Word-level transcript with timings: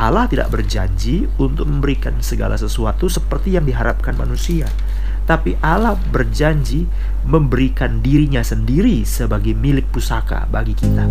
Allah 0.00 0.24
tidak 0.24 0.48
berjanji 0.48 1.28
untuk 1.36 1.68
memberikan 1.68 2.24
segala 2.24 2.56
sesuatu 2.56 3.04
seperti 3.12 3.60
yang 3.60 3.68
diharapkan 3.68 4.16
manusia. 4.16 4.64
Tapi 5.28 5.60
Allah 5.60 5.92
berjanji 5.92 6.88
memberikan 7.28 8.00
dirinya 8.00 8.40
sendiri 8.40 9.04
sebagai 9.04 9.52
milik 9.52 9.92
pusaka 9.92 10.48
bagi 10.48 10.72
kita. 10.72 11.04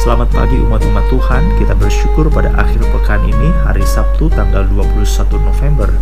Selamat 0.00 0.32
pagi 0.32 0.56
umat-umat 0.64 1.04
Tuhan, 1.12 1.44
kita 1.60 1.76
bersyukur 1.76 2.32
pada 2.32 2.56
akhir 2.56 2.80
pekan 2.88 3.20
ini 3.28 3.52
hari 3.68 3.84
Sabtu 3.84 4.32
tanggal 4.32 4.64
21 4.64 4.96
November 5.44 5.92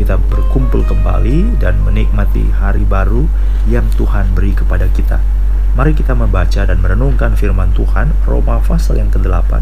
kita 0.00 0.16
berkumpul 0.16 0.80
kembali 0.88 1.60
dan 1.60 1.76
menikmati 1.84 2.48
hari 2.56 2.88
baru 2.88 3.28
yang 3.68 3.84
Tuhan 4.00 4.32
beri 4.32 4.56
kepada 4.56 4.88
kita. 4.88 5.20
Mari 5.76 5.92
kita 5.92 6.16
membaca 6.16 6.64
dan 6.64 6.80
merenungkan 6.80 7.36
firman 7.36 7.76
Tuhan 7.76 8.16
Roma 8.24 8.64
pasal 8.64 8.96
yang 8.96 9.12
ke-8 9.12 9.60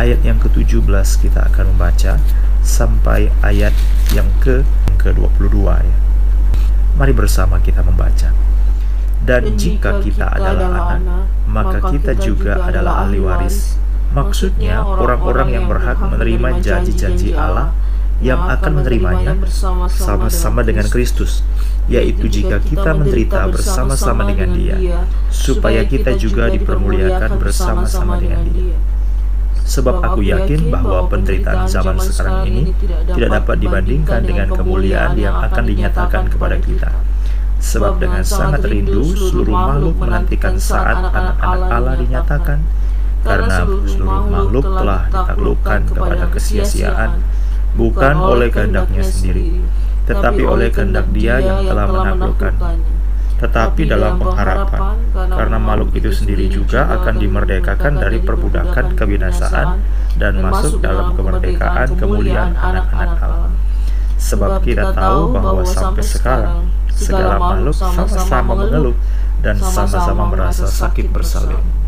ayat 0.00 0.24
yang 0.24 0.40
ke-17 0.40 0.88
kita 1.20 1.52
akan 1.52 1.76
membaca 1.76 2.16
sampai 2.64 3.28
ayat 3.44 3.76
yang 4.16 4.24
ke 4.40 4.64
ke-22 4.96 5.68
ya. 5.68 5.96
Mari 6.96 7.12
bersama 7.12 7.60
kita 7.60 7.84
membaca. 7.84 8.32
Dan 9.22 9.54
jika 9.54 10.00
kita 10.00 10.32
adalah 10.32 10.96
anak, 10.96 11.28
maka 11.44 11.78
kita 11.92 12.16
juga 12.16 12.56
adalah 12.58 13.06
ahli 13.06 13.20
waris. 13.20 13.76
Maksudnya, 14.16 14.80
orang-orang 14.82 15.54
yang 15.54 15.64
berhak 15.68 16.00
menerima 16.00 16.58
janji-janji 16.58 17.36
Allah 17.36 17.70
yang 18.22 18.38
akan 18.46 18.80
menerimanya 18.80 19.34
bersama-sama 19.34 20.62
dengan 20.62 20.86
Kristus, 20.86 21.42
yaitu 21.90 22.30
jika 22.30 22.62
kita 22.62 22.94
menderita 22.94 23.50
bersama-sama 23.50 24.22
dengan 24.30 24.54
Dia, 24.54 24.76
supaya 25.28 25.82
kita 25.82 26.14
juga 26.14 26.46
dipermuliakan 26.46 27.42
bersama-sama 27.42 28.22
dengan 28.22 28.46
Dia. 28.46 28.78
Sebab 29.62 30.04
aku 30.04 30.26
yakin 30.26 30.70
bahwa 30.70 31.06
penderitaan 31.10 31.66
zaman 31.66 31.98
sekarang 31.98 32.46
ini 32.50 32.70
tidak 33.14 33.42
dapat 33.42 33.56
dibandingkan 33.62 34.20
dengan 34.22 34.48
kemuliaan 34.50 35.18
yang 35.18 35.38
akan 35.38 35.64
dinyatakan 35.66 36.30
kepada 36.30 36.58
kita. 36.62 36.90
Sebab 37.62 38.02
dengan 38.02 38.26
sangat 38.26 38.66
rindu 38.66 39.14
seluruh 39.14 39.54
makhluk 39.54 39.94
menantikan 40.02 40.58
saat 40.58 40.98
anak-anak 40.98 41.70
Allah 41.70 41.94
dinyatakan, 41.94 42.58
karena 43.22 43.58
seluruh 43.86 44.26
makhluk 44.26 44.66
telah 44.66 45.02
ditaklukkan 45.06 45.80
kepada 45.94 46.24
kesia-siaan, 46.34 47.10
bukan 47.72 48.16
oleh 48.20 48.48
kehendaknya 48.52 49.00
sendiri, 49.00 49.60
tetapi 50.04 50.42
oleh 50.44 50.68
kehendak 50.68 51.08
Dia 51.14 51.40
yang 51.40 51.64
telah 51.64 51.86
menaklukkan. 51.88 52.54
Tetapi 53.42 53.90
dalam 53.90 54.22
pengharapan, 54.22 55.02
karena 55.10 55.58
makhluk 55.58 55.90
itu 55.98 56.14
sendiri 56.14 56.46
juga 56.46 56.86
akan 56.94 57.18
dimerdekakan 57.18 57.98
dari 57.98 58.22
perbudakan 58.22 58.94
kebinasaan 58.94 59.82
dan 60.14 60.38
masuk 60.38 60.78
dalam 60.78 61.18
kemerdekaan 61.18 61.98
kemuliaan 61.98 62.54
anak-anak 62.54 63.18
Allah. 63.18 63.50
Sebab 64.22 64.62
kita 64.62 64.94
tahu 64.94 65.34
bahwa 65.34 65.66
sampai 65.66 66.04
sekarang 66.06 66.70
segala 66.94 67.42
makhluk 67.42 67.74
sama-sama 67.74 68.54
mengeluh 68.54 68.94
dan 69.42 69.58
sama-sama 69.58 70.30
merasa 70.30 70.70
sakit 70.70 71.10
bersalin. 71.10 71.81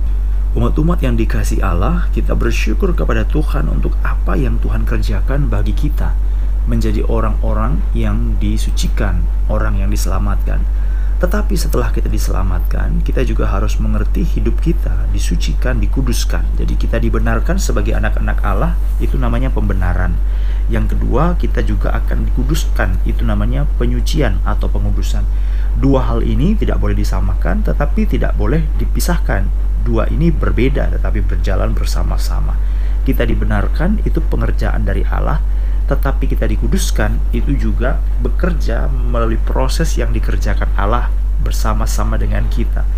Umat-umat 0.55 1.03
yang 1.03 1.19
dikasih 1.19 1.67
Allah, 1.67 2.07
kita 2.15 2.39
bersyukur 2.39 2.95
kepada 2.95 3.27
Tuhan 3.27 3.67
untuk 3.67 3.99
apa 4.07 4.39
yang 4.39 4.63
Tuhan 4.63 4.87
kerjakan 4.87 5.51
bagi 5.51 5.75
kita, 5.75 6.15
menjadi 6.71 7.03
orang-orang 7.11 7.83
yang 7.91 8.39
disucikan, 8.39 9.27
orang 9.51 9.83
yang 9.83 9.91
diselamatkan. 9.91 10.63
Tetapi 11.19 11.59
setelah 11.59 11.91
kita 11.91 12.07
diselamatkan, 12.07 13.03
kita 13.03 13.27
juga 13.27 13.51
harus 13.51 13.83
mengerti 13.83 14.23
hidup 14.23 14.63
kita 14.63 15.11
disucikan, 15.11 15.83
dikuduskan. 15.83 16.47
Jadi 16.55 16.79
kita 16.79 17.03
dibenarkan 17.03 17.59
sebagai 17.59 17.99
anak-anak 17.99 18.39
Allah, 18.47 18.79
itu 19.03 19.19
namanya 19.19 19.51
pembenaran. 19.51 20.15
Yang 20.71 20.95
kedua, 20.95 21.35
kita 21.35 21.67
juga 21.67 21.99
akan 21.99 22.31
dikuduskan. 22.31 23.03
Itu 23.03 23.27
namanya 23.27 23.67
penyucian 23.75 24.39
atau 24.47 24.71
pengudusan. 24.71 25.27
Dua 25.75 26.07
hal 26.07 26.23
ini 26.23 26.55
tidak 26.55 26.79
boleh 26.79 26.95
disamakan, 26.95 27.67
tetapi 27.67 28.07
tidak 28.07 28.39
boleh 28.39 28.63
dipisahkan. 28.79 29.74
Dua 29.85 30.09
ini 30.09 30.33
berbeda, 30.33 30.89
tetapi 30.97 31.21
berjalan 31.21 31.77
bersama-sama. 31.77 32.57
Kita 33.05 33.29
dibenarkan, 33.29 34.01
itu 34.09 34.25
pengerjaan 34.25 34.89
dari 34.89 35.05
Allah, 35.05 35.45
tetapi 35.85 36.25
kita 36.25 36.49
dikuduskan, 36.49 37.37
itu 37.37 37.53
juga 37.53 38.01
bekerja 38.25 38.89
melalui 38.89 39.37
proses 39.37 39.93
yang 40.01 40.09
dikerjakan 40.09 40.73
Allah 40.81 41.13
bersama-sama 41.45 42.17
dengan 42.17 42.49
kita. 42.49 42.89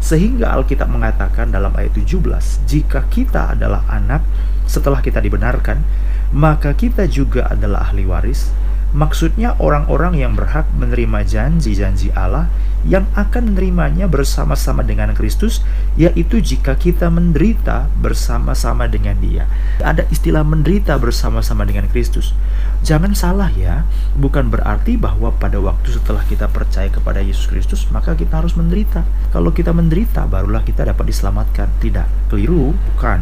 Sehingga 0.00 0.56
Alkitab 0.56 0.88
mengatakan 0.88 1.52
dalam 1.52 1.76
ayat 1.76 1.92
17, 1.92 2.64
jika 2.64 3.04
kita 3.12 3.52
adalah 3.52 3.84
anak 3.92 4.24
setelah 4.64 5.04
kita 5.04 5.20
dibenarkan, 5.20 5.84
maka 6.32 6.72
kita 6.72 7.04
juga 7.04 7.52
adalah 7.52 7.92
ahli 7.92 8.08
waris. 8.08 8.48
Maksudnya 8.90 9.54
orang-orang 9.62 10.18
yang 10.18 10.34
berhak 10.34 10.66
menerima 10.74 11.22
janji-janji 11.22 12.10
Allah 12.10 12.50
yang 12.82 13.06
akan 13.12 13.52
menerimanya 13.52 14.08
bersama-sama 14.08 14.80
dengan 14.80 15.12
Kristus, 15.12 15.60
yaitu 16.00 16.40
jika 16.40 16.74
kita 16.74 17.12
menderita 17.12 17.86
bersama-sama 18.00 18.88
dengan 18.88 19.14
Dia. 19.20 19.44
Ada 19.84 20.08
istilah 20.08 20.42
menderita 20.42 20.96
bersama-sama 20.96 21.68
dengan 21.68 21.86
Kristus. 21.92 22.32
Jangan 22.80 23.12
salah 23.12 23.52
ya, 23.52 23.84
bukan 24.16 24.48
berarti 24.48 24.96
bahwa 24.96 25.28
pada 25.36 25.60
waktu 25.60 25.92
setelah 25.92 26.24
kita 26.24 26.48
percaya 26.48 26.88
kepada 26.88 27.20
Yesus 27.20 27.46
Kristus, 27.46 27.84
maka 27.92 28.16
kita 28.16 28.40
harus 28.40 28.56
menderita. 28.56 29.04
Kalau 29.30 29.52
kita 29.52 29.76
menderita, 29.76 30.24
barulah 30.24 30.64
kita 30.64 30.88
dapat 30.88 31.04
diselamatkan. 31.04 31.68
Tidak, 31.78 32.32
keliru, 32.32 32.72
bukan 32.96 33.20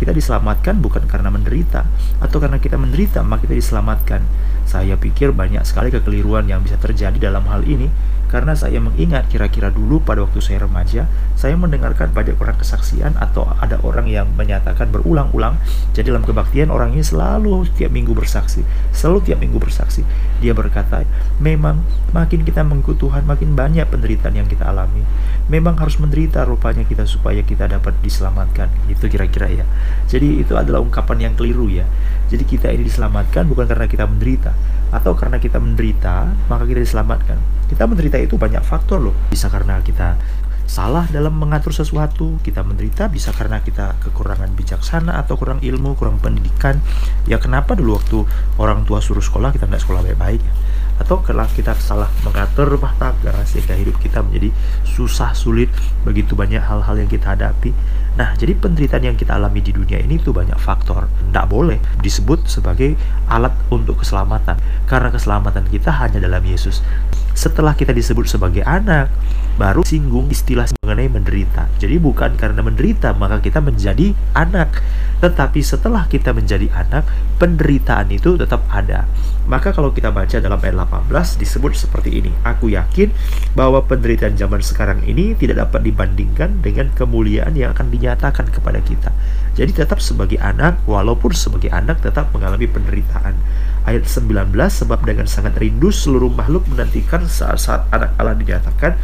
kita 0.00 0.16
diselamatkan 0.16 0.80
bukan 0.80 1.04
karena 1.04 1.28
menderita 1.28 1.84
atau 2.24 2.40
karena 2.40 2.56
kita 2.56 2.80
menderita 2.80 3.20
maka 3.20 3.44
kita 3.44 3.52
diselamatkan. 3.60 4.24
Saya 4.70 4.94
pikir 4.94 5.34
banyak 5.34 5.66
sekali 5.66 5.90
kekeliruan 5.90 6.46
yang 6.46 6.62
bisa 6.62 6.78
terjadi 6.78 7.18
dalam 7.18 7.42
hal 7.50 7.66
ini 7.66 7.90
karena 8.30 8.54
saya 8.54 8.78
mengingat 8.78 9.26
kira-kira 9.26 9.74
dulu 9.74 9.98
pada 9.98 10.22
waktu 10.22 10.38
saya 10.38 10.62
remaja, 10.62 11.10
saya 11.34 11.58
mendengarkan 11.58 12.14
banyak 12.14 12.38
orang 12.38 12.54
kesaksian 12.62 13.18
atau 13.18 13.50
ada 13.58 13.82
orang 13.82 14.06
yang 14.06 14.30
menyatakan 14.38 14.86
berulang-ulang. 14.94 15.58
Jadi 15.90 16.14
dalam 16.14 16.22
kebaktian 16.22 16.70
orang 16.70 16.94
ini 16.94 17.02
selalu 17.02 17.66
tiap 17.74 17.90
minggu 17.90 18.14
bersaksi, 18.14 18.62
selalu 18.94 19.26
tiap 19.26 19.42
minggu 19.42 19.58
bersaksi. 19.58 20.06
Dia 20.38 20.54
berkata, 20.54 21.02
memang 21.42 21.82
makin 22.14 22.46
kita 22.46 22.62
mengikut 22.62 23.02
Tuhan, 23.02 23.26
makin 23.26 23.58
banyak 23.58 23.90
penderitaan 23.90 24.38
yang 24.38 24.46
kita 24.46 24.70
alami. 24.70 25.02
Memang 25.50 25.74
harus 25.82 25.98
menderita 25.98 26.46
rupanya 26.46 26.86
kita 26.86 27.10
supaya 27.10 27.42
kita 27.42 27.66
dapat 27.66 27.98
diselamatkan. 27.98 28.70
Itu 28.86 29.10
kira-kira 29.10 29.50
ya. 29.50 29.66
Jadi 30.06 30.46
itu 30.46 30.54
adalah 30.54 30.78
ungkapan 30.78 31.26
yang 31.26 31.34
keliru 31.34 31.66
ya. 31.66 31.82
Jadi 32.30 32.46
kita 32.46 32.70
ini 32.70 32.86
diselamatkan 32.86 33.50
bukan 33.50 33.66
karena 33.66 33.90
kita 33.90 34.06
menderita 34.06 34.54
atau 34.94 35.18
karena 35.18 35.42
kita 35.42 35.58
menderita 35.58 36.30
maka 36.46 36.62
kita 36.62 36.86
diselamatkan. 36.86 37.59
Kita 37.70 37.86
menderita 37.86 38.18
itu 38.18 38.34
banyak 38.34 38.66
faktor 38.66 38.98
loh. 38.98 39.14
Bisa 39.30 39.46
karena 39.46 39.78
kita 39.78 40.18
salah 40.66 41.06
dalam 41.10 41.34
mengatur 41.38 41.70
sesuatu, 41.70 42.38
kita 42.42 42.66
menderita 42.66 43.06
bisa 43.06 43.30
karena 43.30 43.62
kita 43.62 43.94
kekurangan 44.02 44.54
bijaksana 44.54 45.18
atau 45.22 45.38
kurang 45.38 45.62
ilmu, 45.62 45.94
kurang 45.94 46.18
pendidikan. 46.18 46.82
Ya 47.30 47.38
kenapa 47.38 47.78
dulu 47.78 47.98
waktu 47.98 48.18
orang 48.58 48.82
tua 48.86 48.98
suruh 48.98 49.22
sekolah 49.22 49.54
kita 49.54 49.70
tidak 49.70 49.82
sekolah 49.86 50.02
baik-baik 50.02 50.42
ya? 50.42 50.52
Atau 51.00 51.24
kalau 51.24 51.48
kita 51.56 51.72
salah 51.80 52.12
mengatur 52.22 52.68
rumah 52.68 52.92
tangga 53.00 53.32
sehingga 53.48 53.72
hidup 53.72 53.96
kita 53.98 54.20
menjadi 54.20 54.52
susah, 54.84 55.32
sulit, 55.32 55.72
begitu 56.04 56.36
banyak 56.36 56.60
hal-hal 56.60 56.94
yang 57.00 57.08
kita 57.08 57.32
hadapi. 57.32 57.72
Nah, 58.20 58.36
jadi 58.36 58.52
penderitaan 58.52 59.08
yang 59.08 59.16
kita 59.16 59.40
alami 59.40 59.64
di 59.64 59.72
dunia 59.72 59.96
ini 59.96 60.20
tuh 60.20 60.36
banyak 60.36 60.60
faktor. 60.60 61.08
Tidak 61.08 61.46
boleh 61.48 61.80
disebut 62.04 62.44
sebagai 62.52 62.92
alat 63.32 63.56
untuk 63.72 64.04
keselamatan. 64.04 64.60
Karena 64.84 65.08
keselamatan 65.08 65.64
kita 65.72 65.88
hanya 65.88 66.20
dalam 66.20 66.44
Yesus. 66.44 66.84
Setelah 67.32 67.72
kita 67.72 67.96
disebut 67.96 68.28
sebagai 68.28 68.60
anak, 68.66 69.08
baru 69.56 69.80
singgung 69.86 70.28
istilah 70.28 70.68
mengenai 70.84 71.08
menderita. 71.08 71.70
Jadi 71.80 71.96
bukan 71.96 72.36
karena 72.36 72.60
menderita 72.60 73.16
maka 73.16 73.40
kita 73.40 73.64
menjadi 73.64 74.12
anak. 74.36 74.82
Tetapi 75.24 75.60
setelah 75.64 76.04
kita 76.10 76.36
menjadi 76.36 76.68
anak, 76.74 77.06
penderitaan 77.40 78.12
itu 78.12 78.36
tetap 78.36 78.66
ada. 78.68 79.08
Maka 79.50 79.74
kalau 79.74 79.90
kita 79.90 80.14
baca 80.14 80.38
dalam 80.38 80.62
ayat 80.62 80.78
18 81.10 81.10
disebut 81.42 81.74
seperti 81.74 82.22
ini. 82.22 82.30
Aku 82.46 82.70
yakin 82.70 83.10
bahwa 83.58 83.82
penderitaan 83.82 84.38
zaman 84.38 84.62
sekarang 84.62 85.02
ini 85.02 85.34
tidak 85.34 85.66
dapat 85.66 85.90
dibandingkan 85.90 86.62
dengan 86.62 86.94
kemuliaan 86.94 87.58
yang 87.58 87.74
akan 87.74 87.90
dinyatakan 87.90 88.46
kepada 88.46 88.78
kita. 88.78 89.10
Jadi 89.58 89.74
tetap 89.74 89.98
sebagai 89.98 90.38
anak, 90.38 90.78
walaupun 90.86 91.34
sebagai 91.34 91.74
anak 91.74 91.98
tetap 91.98 92.30
mengalami 92.30 92.70
penderitaan. 92.70 93.34
Ayat 93.82 94.06
19, 94.06 94.54
sebab 94.54 95.02
dengan 95.02 95.26
sangat 95.26 95.58
rindu 95.58 95.90
seluruh 95.90 96.30
makhluk 96.30 96.70
menantikan 96.70 97.26
saat-saat 97.26 97.90
anak 97.90 98.14
Allah 98.22 98.38
dinyatakan, 98.38 98.94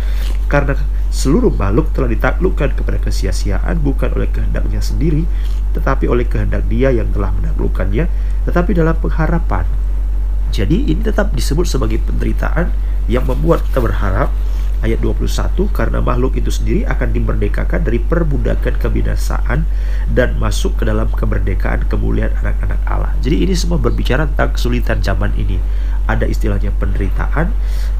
karena 0.46 0.78
seluruh 1.10 1.50
makhluk 1.50 1.90
telah 1.90 2.06
ditaklukkan 2.06 2.78
kepada 2.78 3.02
kesia-siaan 3.02 3.82
bukan 3.82 4.14
oleh 4.14 4.30
kehendaknya 4.30 4.78
sendiri, 4.78 5.26
tetapi 5.74 6.06
oleh 6.06 6.28
kehendak 6.30 6.62
dia 6.70 6.94
yang 6.94 7.10
telah 7.10 7.34
menaklukkannya, 7.34 8.06
tetapi 8.46 8.70
dalam 8.78 8.94
pengharapan. 8.94 9.85
Jadi 10.54 10.90
ini 10.90 11.00
tetap 11.02 11.32
disebut 11.32 11.66
sebagai 11.68 12.02
penderitaan 12.02 12.70
yang 13.06 13.26
membuat 13.26 13.62
kita 13.70 13.78
berharap 13.82 14.30
ayat 14.84 15.00
21 15.00 15.56
karena 15.72 15.98
makhluk 16.04 16.36
itu 16.36 16.52
sendiri 16.52 16.84
akan 16.84 17.08
dimerdekakan 17.10 17.80
dari 17.86 17.98
perbudakan 18.02 18.76
kebinasaan 18.76 19.64
dan 20.12 20.36
masuk 20.36 20.76
ke 20.76 20.84
dalam 20.84 21.08
kemerdekaan 21.08 21.88
kemuliaan 21.88 22.34
anak-anak 22.44 22.80
Allah. 22.84 23.12
Jadi 23.24 23.46
ini 23.48 23.54
semua 23.56 23.80
berbicara 23.80 24.28
tentang 24.28 24.52
kesulitan 24.52 25.00
zaman 25.00 25.32
ini. 25.40 25.56
Ada 26.06 26.30
istilahnya 26.30 26.70
penderitaan, 26.78 27.50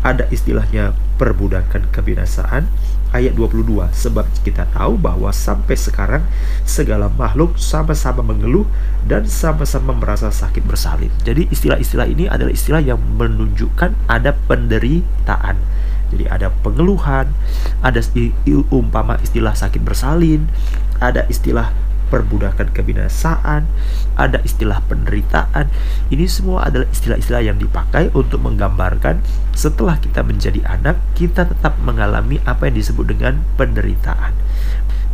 ada 0.03 0.25
istilahnya 0.31 0.95
perbudakan 1.19 1.91
kebinasaan. 1.91 2.71
Ayat 3.15 3.39
22, 3.39 3.87
sebab 3.95 4.27
kita 4.43 4.67
tahu 4.75 4.99
bahwa 4.99 5.31
sampai 5.31 5.79
sekarang 5.79 6.27
segala 6.67 7.07
makhluk 7.07 7.55
sama-sama 7.57 8.21
mengeluh 8.21 8.67
dan 9.07 9.25
sama-sama 9.25 9.95
merasa 9.95 10.29
sakit 10.29 10.67
bersalin. 10.67 11.09
Jadi 11.23 11.49
istilah-istilah 11.49 12.07
ini 12.11 12.27
adalah 12.27 12.53
istilah 12.53 12.83
yang 12.83 12.99
menunjukkan 12.99 13.95
ada 14.11 14.35
penderitaan 14.51 15.57
jadi 16.11 16.25
ada 16.31 16.49
pengeluhan, 16.63 17.27
ada 17.83 18.01
umpama 18.71 19.19
istilah 19.19 19.55
sakit 19.59 19.83
bersalin, 19.83 20.47
ada 21.03 21.27
istilah 21.27 21.75
perbudakan 22.09 22.71
kebinasaan, 22.73 23.67
ada 24.17 24.39
istilah 24.43 24.81
penderitaan. 24.87 25.69
Ini 26.09 26.27
semua 26.27 26.67
adalah 26.67 26.87
istilah-istilah 26.89 27.43
yang 27.43 27.59
dipakai 27.59 28.11
untuk 28.17 28.43
menggambarkan 28.43 29.21
setelah 29.57 29.99
kita 29.99 30.23
menjadi 30.23 30.63
anak, 30.67 31.01
kita 31.19 31.49
tetap 31.49 31.77
mengalami 31.83 32.41
apa 32.47 32.69
yang 32.71 32.77
disebut 32.79 33.07
dengan 33.13 33.43
penderitaan. 33.59 34.33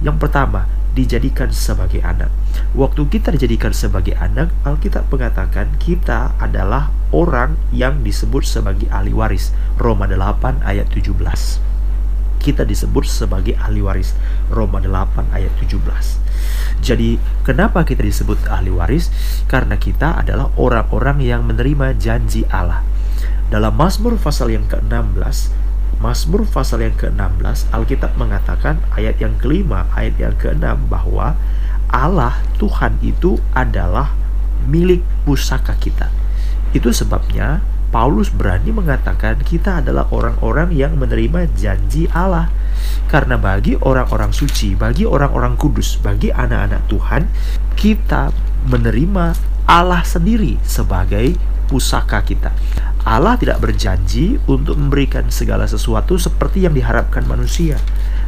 Yang 0.02 0.16
pertama, 0.18 0.66
dijadikan 0.92 1.48
sebagai 1.50 2.04
anak. 2.04 2.28
Waktu 2.76 3.08
kita 3.08 3.32
dijadikan 3.32 3.72
sebagai 3.72 4.12
anak, 4.20 4.52
Alkitab 4.64 5.08
mengatakan 5.08 5.72
kita 5.80 6.36
adalah 6.36 6.92
orang 7.12 7.56
yang 7.72 8.04
disebut 8.04 8.44
sebagai 8.44 8.88
ahli 8.92 9.12
waris. 9.12 9.56
Roma 9.80 10.04
8 10.04 10.60
ayat 10.64 10.88
17. 10.92 11.71
Kita 12.42 12.66
disebut 12.66 13.06
sebagai 13.06 13.54
ahli 13.54 13.78
waris. 13.78 14.18
Roma 14.50 14.82
8 14.82 15.30
ayat 15.30 15.54
17. 15.62 15.78
Jadi, 16.82 17.22
kenapa 17.46 17.86
kita 17.86 18.02
disebut 18.02 18.50
ahli 18.50 18.74
waris? 18.74 19.14
Karena 19.46 19.78
kita 19.78 20.18
adalah 20.18 20.50
orang-orang 20.58 21.22
yang 21.22 21.46
menerima 21.46 21.94
janji 21.94 22.42
Allah. 22.50 22.82
Dalam 23.46 23.78
Mazmur 23.78 24.18
pasal 24.18 24.50
yang 24.50 24.64
ke-16 24.64 25.52
Mazmur 26.00 26.48
pasal 26.48 26.82
yang 26.82 26.96
ke-16 26.96 27.68
Alkitab 27.70 28.16
mengatakan 28.16 28.80
ayat 28.96 29.20
yang 29.20 29.36
kelima 29.38 29.86
ayat 29.94 30.16
yang 30.18 30.34
ke-6 30.40 30.90
bahwa 30.90 31.38
Allah 31.92 32.40
Tuhan 32.56 32.96
itu 33.04 33.36
adalah 33.52 34.16
milik 34.66 35.04
pusaka 35.28 35.76
kita 35.76 36.08
itu 36.72 36.88
sebabnya 36.90 37.60
Paulus 37.92 38.32
berani 38.32 38.72
mengatakan 38.72 39.44
kita 39.44 39.84
adalah 39.84 40.08
orang-orang 40.08 40.72
yang 40.72 40.96
menerima 40.96 41.52
janji 41.52 42.08
Allah 42.08 42.48
karena 43.04 43.36
bagi 43.36 43.76
orang-orang 43.76 44.32
suci, 44.32 44.72
bagi 44.72 45.04
orang-orang 45.04 45.60
kudus, 45.60 46.00
bagi 46.00 46.32
anak-anak 46.32 46.88
Tuhan, 46.88 47.28
kita 47.76 48.32
menerima 48.64 49.36
Allah 49.68 50.00
sendiri 50.08 50.56
sebagai 50.64 51.36
pusaka 51.68 52.24
kita. 52.24 52.48
Allah 53.04 53.36
tidak 53.36 53.60
berjanji 53.60 54.40
untuk 54.48 54.80
memberikan 54.80 55.28
segala 55.28 55.68
sesuatu 55.68 56.16
seperti 56.16 56.64
yang 56.64 56.72
diharapkan 56.72 57.28
manusia. 57.28 57.76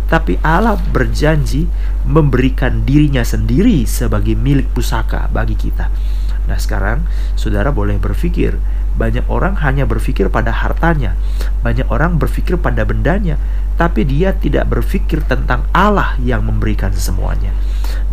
Tapi 0.04 0.36
Allah 0.44 0.76
berjanji 0.76 1.64
memberikan 2.04 2.84
dirinya 2.84 3.24
sendiri 3.24 3.88
sebagai 3.88 4.36
milik 4.36 4.68
pusaka 4.76 5.32
bagi 5.32 5.56
kita. 5.56 5.88
Nah 6.44 6.58
sekarang 6.60 7.08
saudara 7.38 7.72
boleh 7.72 7.96
berpikir 7.96 8.60
Banyak 8.94 9.26
orang 9.26 9.58
hanya 9.62 9.84
berpikir 9.84 10.30
pada 10.30 10.54
hartanya 10.54 11.18
Banyak 11.66 11.90
orang 11.90 12.16
berpikir 12.18 12.54
pada 12.58 12.86
bendanya 12.86 13.36
Tapi 13.74 14.06
dia 14.06 14.34
tidak 14.38 14.70
berpikir 14.70 15.22
tentang 15.26 15.66
Allah 15.74 16.14
yang 16.22 16.46
memberikan 16.46 16.94
semuanya 16.94 17.50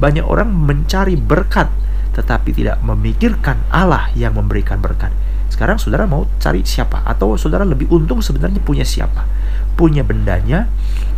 Banyak 0.02 0.26
orang 0.26 0.50
mencari 0.50 1.14
berkat 1.18 1.70
Tetapi 2.18 2.50
tidak 2.52 2.82
memikirkan 2.82 3.62
Allah 3.70 4.10
yang 4.18 4.34
memberikan 4.34 4.82
berkat 4.82 5.14
sekarang 5.52 5.78
saudara 5.78 6.08
mau 6.08 6.26
cari 6.40 6.66
siapa? 6.66 7.04
Atau 7.06 7.36
saudara 7.38 7.62
lebih 7.68 7.92
untung 7.92 8.24
sebenarnya 8.24 8.64
punya 8.64 8.88
siapa? 8.88 9.28
Punya 9.76 10.02
bendanya, 10.02 10.72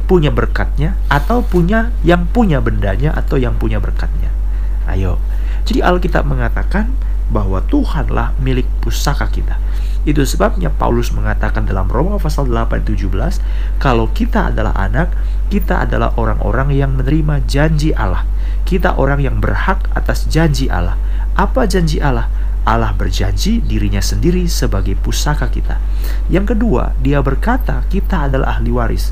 punya 0.09 0.33
berkatnya, 0.33 0.97
atau 1.07 1.45
punya 1.45 1.95
yang 2.03 2.27
punya 2.27 2.59
bendanya 2.59 3.13
atau 3.13 3.37
yang 3.39 3.55
punya 3.55 3.77
berkatnya? 3.77 4.33
Ayo. 4.89 5.21
Jadi 5.63 5.79
Alkitab 5.79 6.27
mengatakan 6.27 6.91
bahwa 7.31 7.63
Tuhanlah 7.67 8.35
milik 8.41 8.67
pusaka 8.83 9.29
kita. 9.31 9.59
Itu 10.03 10.27
sebabnya 10.27 10.67
Paulus 10.67 11.15
mengatakan 11.15 11.63
dalam 11.63 11.87
Roma 11.87 12.19
pasal 12.19 12.51
8 12.51 12.83
17, 12.83 13.07
kalau 13.79 14.11
kita 14.11 14.51
adalah 14.51 14.75
anak, 14.75 15.15
kita 15.47 15.87
adalah 15.87 16.11
orang-orang 16.19 16.75
yang 16.75 16.91
menerima 16.99 17.47
janji 17.47 17.95
Allah. 17.95 18.27
Kita 18.67 18.99
orang 18.99 19.23
yang 19.23 19.39
berhak 19.39 19.87
atas 19.95 20.27
janji 20.27 20.67
Allah. 20.67 20.99
Apa 21.39 21.63
janji 21.63 22.03
Allah? 22.03 22.27
Allah 22.63 22.95
berjanji 22.95 23.59
dirinya 23.59 23.99
sendiri 23.99 24.47
sebagai 24.47 24.95
pusaka 24.99 25.47
kita. 25.51 25.79
Yang 26.31 26.55
kedua, 26.55 26.95
dia 26.99 27.19
berkata 27.19 27.83
kita 27.87 28.27
adalah 28.27 28.59
ahli 28.59 28.71
waris. 28.71 29.11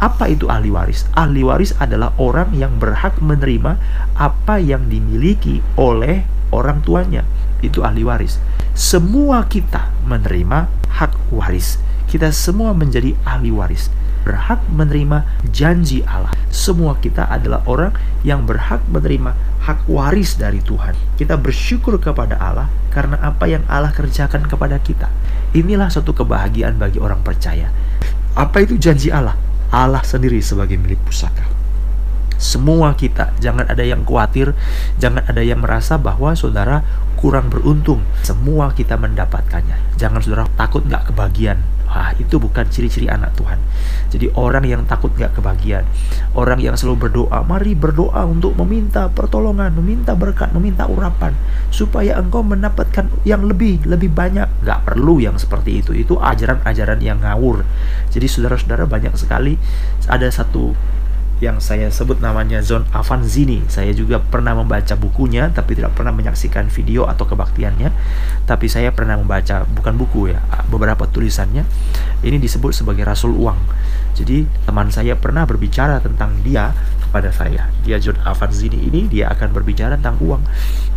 Apa 0.00 0.32
itu 0.32 0.48
ahli 0.48 0.72
waris? 0.72 1.04
Ahli 1.12 1.44
waris 1.44 1.76
adalah 1.76 2.16
orang 2.16 2.56
yang 2.56 2.80
berhak 2.80 3.20
menerima 3.20 3.76
apa 4.16 4.56
yang 4.56 4.88
dimiliki 4.88 5.60
oleh 5.76 6.24
orang 6.54 6.82
tuanya. 6.84 7.26
Itu 7.64 7.82
ahli 7.82 8.06
waris. 8.06 8.38
Semua 8.72 9.46
kita 9.46 9.90
menerima 10.06 10.70
hak 11.00 11.32
waris. 11.34 11.78
Kita 12.10 12.34
semua 12.34 12.74
menjadi 12.74 13.14
ahli 13.22 13.54
waris 13.54 13.90
berhak 14.22 14.60
menerima 14.68 15.24
janji 15.48 16.04
Allah. 16.04 16.32
Semua 16.52 16.96
kita 17.00 17.26
adalah 17.28 17.64
orang 17.64 17.96
yang 18.22 18.44
berhak 18.44 18.84
menerima 18.92 19.32
hak 19.64 19.88
waris 19.88 20.36
dari 20.36 20.60
Tuhan. 20.60 20.92
Kita 21.16 21.40
bersyukur 21.40 21.96
kepada 22.00 22.36
Allah 22.36 22.68
karena 22.92 23.16
apa 23.20 23.48
yang 23.48 23.64
Allah 23.66 23.92
kerjakan 23.92 24.44
kepada 24.44 24.76
kita. 24.80 25.08
Inilah 25.56 25.90
suatu 25.90 26.14
kebahagiaan 26.14 26.78
bagi 26.78 27.00
orang 27.00 27.24
percaya. 27.24 27.72
Apa 28.36 28.62
itu 28.62 28.78
janji 28.78 29.10
Allah? 29.10 29.34
Allah 29.70 30.02
sendiri 30.02 30.38
sebagai 30.42 30.78
milik 30.78 31.00
pusaka. 31.02 31.59
Semua 32.40 32.96
kita, 32.96 33.36
jangan 33.36 33.68
ada 33.68 33.84
yang 33.84 34.00
khawatir, 34.02 34.56
jangan 34.96 35.28
ada 35.28 35.44
yang 35.44 35.60
merasa 35.60 36.00
bahwa 36.00 36.32
saudara 36.32 36.80
kurang 37.20 37.52
beruntung. 37.52 38.00
Semua 38.24 38.72
kita 38.72 38.96
mendapatkannya. 38.96 40.00
Jangan 40.00 40.24
saudara 40.24 40.48
takut 40.56 40.80
nggak 40.88 41.12
kebagian 41.12 41.60
Wah, 41.90 42.14
itu 42.22 42.38
bukan 42.38 42.70
ciri-ciri 42.70 43.10
anak 43.10 43.34
Tuhan. 43.34 43.58
Jadi 44.14 44.30
orang 44.38 44.62
yang 44.62 44.86
takut 44.86 45.10
gak 45.18 45.34
kebagian, 45.34 45.82
orang 46.38 46.62
yang 46.62 46.78
selalu 46.78 47.10
berdoa, 47.10 47.42
mari 47.42 47.74
berdoa 47.74 48.30
untuk 48.30 48.54
meminta 48.62 49.10
pertolongan, 49.10 49.74
meminta 49.74 50.14
berkat, 50.14 50.54
meminta 50.54 50.86
urapan, 50.86 51.34
supaya 51.74 52.14
engkau 52.22 52.46
mendapatkan 52.46 53.10
yang 53.26 53.42
lebih, 53.42 53.82
lebih 53.90 54.06
banyak. 54.06 54.46
Gak 54.62 54.86
perlu 54.86 55.18
yang 55.18 55.34
seperti 55.34 55.82
itu. 55.82 55.90
Itu 55.90 56.14
ajaran-ajaran 56.22 57.02
yang 57.02 57.26
ngawur. 57.26 57.66
Jadi 58.14 58.26
saudara-saudara 58.30 58.86
banyak 58.86 59.18
sekali 59.18 59.58
ada 60.06 60.30
satu 60.30 60.70
yang 61.40 61.56
saya 61.56 61.88
sebut 61.88 62.20
namanya 62.20 62.60
Zon 62.60 62.84
Avanzini. 62.92 63.64
Saya 63.72 63.96
juga 63.96 64.20
pernah 64.20 64.52
membaca 64.52 64.92
bukunya, 64.92 65.48
tapi 65.48 65.72
tidak 65.72 65.96
pernah 65.96 66.12
menyaksikan 66.12 66.68
video 66.68 67.08
atau 67.08 67.24
kebaktiannya. 67.24 67.88
Tapi 68.44 68.68
saya 68.68 68.92
pernah 68.92 69.16
membaca, 69.16 69.64
bukan 69.64 69.96
buku 69.96 70.36
ya, 70.36 70.40
beberapa 70.68 71.08
tulisannya. 71.08 71.64
Ini 72.20 72.36
disebut 72.36 72.76
sebagai 72.76 73.08
Rasul 73.08 73.32
Uang. 73.32 73.56
Jadi 74.12 74.44
teman 74.68 74.92
saya 74.92 75.16
pernah 75.16 75.48
berbicara 75.48 75.96
tentang 76.04 76.36
dia 76.44 76.76
kepada 77.10 77.32
saya. 77.32 77.72
Dia 77.82 77.96
John 77.96 78.20
Avanzini 78.20 78.86
ini, 78.86 79.08
dia 79.08 79.32
akan 79.32 79.50
berbicara 79.50 79.96
tentang 79.96 80.20
uang. 80.20 80.44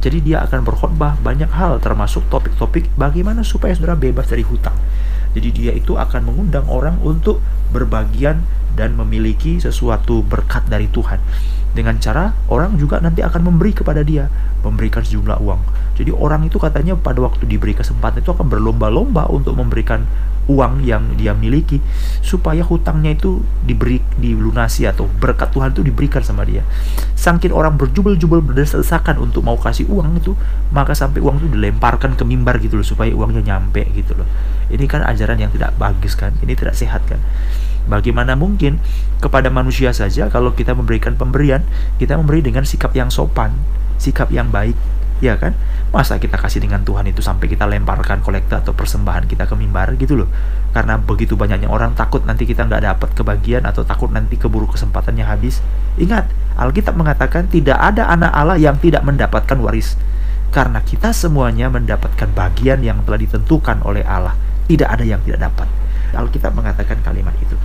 Jadi 0.04 0.22
dia 0.22 0.44
akan 0.44 0.62
berkhotbah 0.68 1.18
banyak 1.24 1.50
hal, 1.50 1.80
termasuk 1.80 2.28
topik-topik 2.28 2.92
bagaimana 3.00 3.42
supaya 3.42 3.72
saudara 3.74 3.96
bebas 3.96 4.28
dari 4.28 4.44
hutang. 4.44 4.76
Jadi 5.34 5.50
dia 5.50 5.72
itu 5.74 5.98
akan 5.98 6.30
mengundang 6.30 6.70
orang 6.70 7.02
untuk 7.02 7.42
berbagian 7.74 8.46
dan 8.74 8.98
memiliki 8.98 9.62
sesuatu 9.62 10.26
berkat 10.26 10.66
dari 10.70 10.90
Tuhan. 10.90 11.22
Dengan 11.74 11.98
cara 11.98 12.38
orang 12.54 12.78
juga 12.78 13.02
nanti 13.02 13.26
akan 13.26 13.50
memberi 13.50 13.74
kepada 13.74 14.06
dia, 14.06 14.30
memberikan 14.62 15.02
sejumlah 15.02 15.42
uang. 15.42 15.62
Jadi 15.98 16.14
orang 16.14 16.46
itu 16.46 16.62
katanya 16.62 16.94
pada 16.94 17.22
waktu 17.26 17.50
diberi 17.50 17.74
kesempatan 17.74 18.22
itu 18.22 18.30
akan 18.30 18.46
berlomba-lomba 18.46 19.26
untuk 19.34 19.58
memberikan 19.58 20.06
uang 20.44 20.84
yang 20.84 21.16
dia 21.16 21.32
miliki 21.32 21.80
supaya 22.20 22.60
hutangnya 22.68 23.16
itu 23.16 23.40
diberi 23.64 24.04
dilunasi 24.20 24.84
atau 24.84 25.08
berkat 25.08 25.56
Tuhan 25.56 25.72
itu 25.72 25.82
diberikan 25.88 26.20
sama 26.20 26.44
dia. 26.44 26.68
Sangkin 27.16 27.56
orang 27.56 27.80
berjubel-jubel 27.80 28.44
berdesak-desakan 28.44 29.24
untuk 29.24 29.48
mau 29.48 29.56
kasih 29.56 29.88
uang 29.88 30.20
itu, 30.20 30.36
maka 30.76 30.92
sampai 30.92 31.24
uang 31.24 31.40
itu 31.40 31.48
dilemparkan 31.56 32.20
ke 32.20 32.24
mimbar 32.28 32.60
gitu 32.60 32.76
loh 32.76 32.86
supaya 32.86 33.16
uangnya 33.16 33.56
nyampe 33.56 33.88
gitu 33.96 34.20
loh. 34.20 34.28
Ini 34.68 34.84
kan 34.86 35.08
ajaran 35.08 35.40
yang 35.40 35.52
tidak 35.54 35.74
bagus 35.80 36.20
kan, 36.20 36.36
ini 36.44 36.54
tidak 36.54 36.76
sehat 36.76 37.02
kan. 37.08 37.24
Bagaimana 37.84 38.40
mungkin 38.40 38.80
kepada 39.20 39.52
manusia 39.52 39.92
saja 39.92 40.32
kalau 40.32 40.56
kita 40.56 40.72
memberikan 40.72 41.20
pemberian, 41.20 41.64
kita 42.00 42.16
memberi 42.16 42.40
dengan 42.40 42.64
sikap 42.64 42.96
yang 42.96 43.12
sopan, 43.12 43.52
sikap 44.00 44.32
yang 44.32 44.52
baik, 44.52 44.76
ya 45.20 45.40
kan? 45.40 45.56
Masa 45.92 46.20
kita 46.20 46.36
kasih 46.36 46.64
dengan 46.64 46.84
Tuhan 46.84 47.08
itu 47.08 47.24
sampai 47.24 47.48
kita 47.48 47.64
lemparkan 47.64 48.20
kolektor 48.20 48.60
atau 48.60 48.76
persembahan 48.76 49.24
kita 49.28 49.48
ke 49.48 49.56
mimbar 49.56 49.96
gitu 49.96 50.20
loh. 50.20 50.30
Karena 50.76 51.00
begitu 51.00 51.38
banyaknya 51.40 51.70
orang 51.70 51.96
takut 51.96 52.26
nanti 52.28 52.44
kita 52.44 52.66
nggak 52.66 52.84
dapat 52.84 53.10
kebagian 53.14 53.64
atau 53.64 53.86
takut 53.86 54.10
nanti 54.10 54.36
keburu 54.36 54.68
kesempatannya 54.72 55.24
habis. 55.24 55.64
Ingat, 55.96 56.28
Alkitab 56.58 56.98
mengatakan 56.98 57.48
tidak 57.48 57.78
ada 57.78 58.10
anak 58.10 58.32
Allah 58.34 58.58
yang 58.58 58.76
tidak 58.80 59.06
mendapatkan 59.06 59.60
waris. 59.62 59.96
Karena 60.54 60.82
kita 60.86 61.14
semuanya 61.14 61.70
mendapatkan 61.70 62.30
bagian 62.34 62.82
yang 62.86 63.02
telah 63.06 63.18
ditentukan 63.22 63.82
oleh 63.86 64.06
Allah. 64.06 64.38
Tidak 64.70 64.86
ada 64.86 65.02
yang 65.02 65.22
tidak 65.26 65.50
dapat. 65.50 65.83
Alkitab 66.16 66.54
mengatakan 66.54 67.02
kalimat 67.02 67.34
itu. 67.42 67.58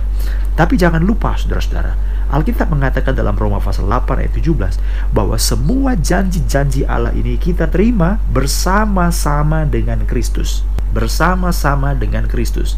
Tapi 0.57 0.75
jangan 0.75 0.99
lupa 0.99 1.39
saudara-saudara, 1.39 1.95
Alkitab 2.29 2.69
mengatakan 2.69 3.17
dalam 3.17 3.33
Roma 3.33 3.57
pasal 3.57 3.89
8 3.89 4.21
ayat 4.21 4.33
17 4.35 5.15
bahwa 5.15 5.39
semua 5.39 5.97
janji-janji 5.97 6.85
Allah 6.85 7.15
ini 7.15 7.39
kita 7.41 7.65
terima 7.71 8.21
bersama-sama 8.29 9.65
dengan 9.65 10.05
Kristus. 10.05 10.61
Bersama-sama 10.93 11.95
dengan 11.97 12.29
Kristus. 12.29 12.77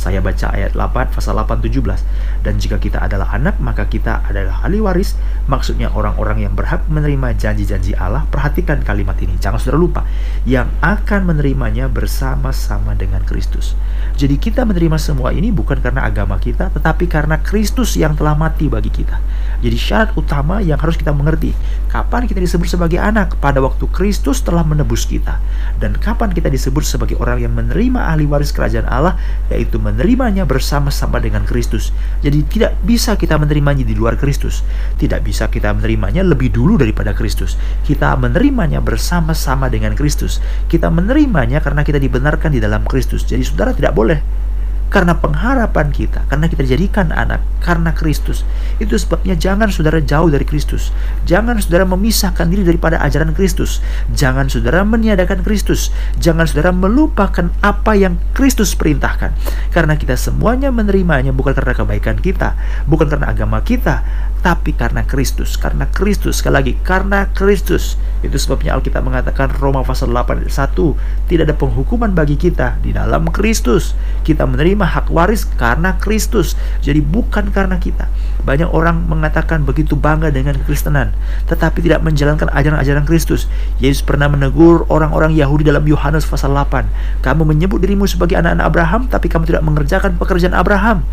Saya 0.00 0.24
baca 0.24 0.48
ayat 0.56 0.72
8 0.72 1.12
pasal 1.12 1.36
8 1.36 1.60
17 1.60 2.40
dan 2.40 2.56
jika 2.56 2.80
kita 2.80 3.04
adalah 3.04 3.36
anak 3.36 3.60
maka 3.60 3.84
kita 3.84 4.24
adalah 4.24 4.64
ahli 4.64 4.80
waris. 4.80 5.12
Maksudnya 5.44 5.92
orang-orang 5.92 6.48
yang 6.48 6.56
berhak 6.56 6.88
menerima 6.88 7.36
janji-janji 7.36 7.92
Allah. 8.00 8.24
Perhatikan 8.32 8.80
kalimat 8.80 9.20
ini 9.20 9.36
jangan 9.36 9.60
saudara 9.60 9.76
lupa. 9.76 10.08
Yang 10.48 10.72
akan 10.80 11.28
menerimanya 11.28 11.92
bersama-sama 11.92 12.96
dengan 12.96 13.20
Kristus. 13.28 13.76
Jadi 14.16 14.40
kita 14.40 14.64
menerima 14.64 14.96
semua 14.96 15.36
ini 15.36 15.52
bukan 15.52 15.76
karena 15.84 16.08
agama 16.08 16.40
kita 16.40 16.72
tetapi 16.72 17.04
karena 17.04 17.36
Kristus 17.44 17.92
yang 18.00 18.16
telah 18.16 18.32
mati 18.32 18.72
bagi 18.72 18.88
kita. 18.88 19.20
Jadi 19.60 19.76
syarat 19.76 20.16
utama 20.16 20.64
yang 20.64 20.80
harus 20.80 20.96
kita 20.96 21.12
mengerti 21.12 21.52
kapan 21.92 22.24
kita 22.24 22.40
disebut 22.40 22.70
sebagai 22.70 22.96
anak? 22.96 23.36
Pada 23.36 23.60
waktu 23.60 23.84
Kristus 23.92 24.40
telah 24.40 24.64
menebus 24.64 25.04
kita. 25.04 25.36
Dan 25.76 25.92
kapan 26.00 26.32
kita 26.32 26.48
disebut 26.48 26.88
sebagai 26.88 27.20
orang 27.20 27.44
yang 27.44 27.52
menerima 27.52 28.00
ahli 28.00 28.24
waris 28.24 28.56
kerajaan 28.56 28.88
Allah 28.88 29.20
yaitu 29.52 29.76
menerimanya 29.90 30.46
bersama-sama 30.46 31.18
dengan 31.18 31.42
Kristus. 31.42 31.90
Jadi 32.22 32.46
tidak 32.46 32.78
bisa 32.86 33.18
kita 33.18 33.36
menerimanya 33.36 33.82
di 33.82 33.92
luar 33.92 34.16
Kristus. 34.16 34.62
Tidak 34.96 35.20
bisa 35.20 35.50
kita 35.50 35.74
menerimanya 35.74 36.22
lebih 36.22 36.54
dulu 36.54 36.78
daripada 36.78 37.12
Kristus. 37.12 37.58
Kita 37.82 38.14
menerimanya 38.14 38.78
bersama-sama 38.78 39.66
dengan 39.66 39.92
Kristus. 39.98 40.38
Kita 40.70 40.88
menerimanya 40.88 41.60
karena 41.60 41.84
kita 41.84 41.98
dibenarkan 41.98 42.54
di 42.54 42.62
dalam 42.62 42.86
Kristus. 42.86 43.26
Jadi 43.26 43.42
saudara 43.42 43.76
tidak 43.76 43.92
boleh 43.92 44.49
karena 44.90 45.14
pengharapan 45.16 45.94
kita, 45.94 46.26
karena 46.26 46.50
kita 46.50 46.66
dijadikan 46.66 47.14
anak, 47.14 47.38
karena 47.62 47.94
Kristus. 47.94 48.42
Itu 48.82 48.98
sebabnya 48.98 49.38
jangan 49.38 49.70
saudara 49.70 50.02
jauh 50.02 50.26
dari 50.26 50.42
Kristus. 50.42 50.90
Jangan 51.30 51.62
saudara 51.62 51.86
memisahkan 51.86 52.50
diri 52.50 52.66
daripada 52.66 52.98
ajaran 52.98 53.30
Kristus. 53.30 53.78
Jangan 54.10 54.50
saudara 54.50 54.82
meniadakan 54.82 55.46
Kristus. 55.46 55.94
Jangan 56.18 56.50
saudara 56.50 56.74
melupakan 56.74 57.54
apa 57.62 57.94
yang 57.94 58.18
Kristus 58.34 58.74
perintahkan. 58.74 59.30
Karena 59.70 59.94
kita 59.94 60.18
semuanya 60.18 60.74
menerimanya 60.74 61.30
bukan 61.30 61.54
karena 61.54 61.72
kebaikan 61.72 62.18
kita, 62.18 62.58
bukan 62.90 63.06
karena 63.06 63.30
agama 63.30 63.62
kita, 63.62 64.02
tapi 64.40 64.72
karena 64.72 65.04
Kristus. 65.04 65.60
Karena 65.60 65.86
Kristus, 65.88 66.40
sekali 66.40 66.54
lagi, 66.56 66.72
karena 66.80 67.28
Kristus. 67.36 68.00
Itu 68.20 68.36
sebabnya 68.36 68.76
Alkitab 68.76 69.04
mengatakan 69.04 69.52
Roma 69.60 69.84
pasal 69.84 70.12
8 70.12 70.44
ayat 70.44 70.52
1, 70.52 71.28
tidak 71.28 71.44
ada 71.48 71.56
penghukuman 71.56 72.12
bagi 72.12 72.36
kita 72.36 72.80
di 72.80 72.92
dalam 72.96 73.28
Kristus. 73.32 73.96
Kita 74.24 74.44
menerima 74.44 74.84
hak 74.84 75.12
waris 75.12 75.48
karena 75.56 75.96
Kristus. 76.00 76.56
Jadi 76.80 77.00
bukan 77.04 77.52
karena 77.52 77.76
kita. 77.76 78.08
Banyak 78.44 78.72
orang 78.72 79.04
mengatakan 79.04 79.64
begitu 79.68 79.96
bangga 79.96 80.32
dengan 80.32 80.56
kekristenan, 80.56 81.12
tetapi 81.44 81.84
tidak 81.84 82.00
menjalankan 82.00 82.48
ajaran-ajaran 82.48 83.04
Kristus. 83.04 83.46
Yesus 83.80 84.00
pernah 84.00 84.32
menegur 84.32 84.88
orang-orang 84.88 85.36
Yahudi 85.36 85.68
dalam 85.68 85.84
Yohanes 85.84 86.24
pasal 86.24 86.56
8. 86.56 87.20
Kamu 87.20 87.44
menyebut 87.44 87.84
dirimu 87.84 88.08
sebagai 88.08 88.40
anak-anak 88.40 88.64
Abraham, 88.64 89.02
tapi 89.12 89.28
kamu 89.28 89.44
tidak 89.44 89.62
mengerjakan 89.64 90.16
pekerjaan 90.16 90.56
Abraham. 90.56 91.04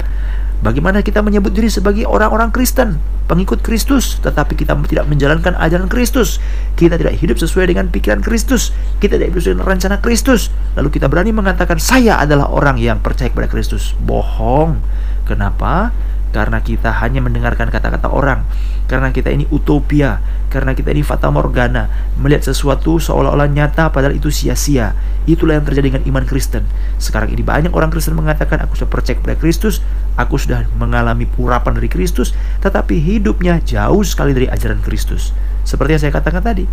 Bagaimana 0.57 1.05
kita 1.05 1.21
menyebut 1.21 1.53
diri 1.53 1.69
sebagai 1.69 2.09
orang-orang 2.09 2.49
Kristen, 2.49 2.97
pengikut 3.29 3.61
Kristus, 3.61 4.17
tetapi 4.25 4.57
kita 4.57 4.73
tidak 4.89 5.05
menjalankan 5.05 5.53
ajaran 5.53 5.85
Kristus. 5.85 6.41
Kita 6.73 6.97
tidak 6.97 7.13
hidup 7.21 7.37
sesuai 7.37 7.69
dengan 7.69 7.93
pikiran 7.93 8.25
Kristus. 8.25 8.73
Kita 8.97 9.21
tidak 9.21 9.37
hidup 9.37 9.41
sesuai 9.45 9.55
dengan 9.61 9.69
rencana 9.69 9.97
Kristus. 10.01 10.49
Lalu 10.73 10.89
kita 10.97 11.05
berani 11.05 11.29
mengatakan, 11.29 11.77
saya 11.77 12.17
adalah 12.17 12.49
orang 12.49 12.81
yang 12.81 12.97
percaya 13.03 13.29
kepada 13.29 13.45
Kristus. 13.45 13.93
Bohong. 14.01 14.81
Kenapa? 15.29 15.93
Karena 16.35 16.59
kita 16.59 16.91
hanya 17.03 17.23
mendengarkan 17.23 17.71
kata-kata 17.71 18.11
orang, 18.11 18.43
karena 18.87 19.11
kita 19.11 19.31
ini 19.31 19.47
utopia, 19.51 20.19
karena 20.47 20.71
kita 20.71 20.95
ini 20.95 21.03
fata 21.03 21.27
morgana, 21.27 21.91
melihat 22.15 22.47
sesuatu 22.47 22.99
seolah-olah 22.99 23.51
nyata 23.51 23.91
padahal 23.91 24.15
itu 24.15 24.31
sia-sia. 24.31 24.95
Itulah 25.27 25.59
yang 25.59 25.65
terjadi 25.67 25.91
dengan 25.91 26.03
iman 26.07 26.23
Kristen. 26.23 26.63
Sekarang 26.95 27.27
ini 27.27 27.43
banyak 27.43 27.71
orang 27.75 27.91
Kristen 27.91 28.15
mengatakan 28.15 28.63
aku 28.63 28.79
sudah 28.79 28.87
percaya 28.87 29.19
kepada 29.19 29.35
Kristus, 29.35 29.83
aku 30.15 30.39
sudah 30.39 30.63
mengalami 30.79 31.27
purapan 31.27 31.75
dari 31.75 31.91
Kristus, 31.91 32.31
tetapi 32.63 32.95
hidupnya 32.99 33.59
jauh 33.59 34.01
sekali 34.07 34.31
dari 34.31 34.47
ajaran 34.47 34.79
Kristus. 34.79 35.35
Seperti 35.67 35.99
yang 35.99 36.01
saya 36.07 36.13
katakan 36.15 36.39
tadi, 36.39 36.63